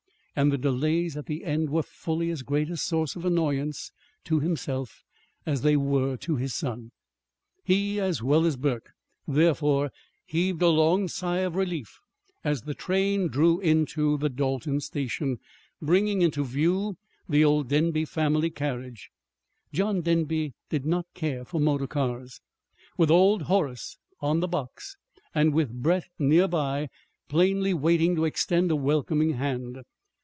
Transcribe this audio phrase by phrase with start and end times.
[0.33, 3.91] And the delays at the end were fully as great a source of annoyance
[4.23, 5.03] to himself,
[5.45, 6.91] as they were to his son.
[7.65, 8.91] He, as well as Burke,
[9.27, 9.91] therefore,
[10.25, 11.99] heaved a long sigh of relief
[12.45, 15.37] as the train drew into the Dalton station,
[15.81, 16.95] bringing into view
[17.27, 19.09] the old Denby family carriage
[19.73, 22.39] (John Denby did not care for motor cars),
[22.97, 24.95] with old Horace on the box,
[25.35, 26.87] and with Brett near by,
[27.27, 29.81] plainly waiting to extend a welcoming hand.